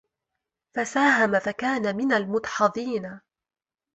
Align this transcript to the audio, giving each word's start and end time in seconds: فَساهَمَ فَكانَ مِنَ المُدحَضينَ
فَساهَمَ 0.75 1.39
فَكانَ 1.39 1.95
مِنَ 1.95 2.13
المُدحَضينَ 2.13 3.19